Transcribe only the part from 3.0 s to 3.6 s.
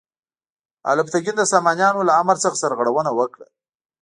وکړه.